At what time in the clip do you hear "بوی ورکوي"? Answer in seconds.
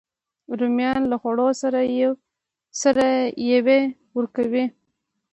3.65-4.65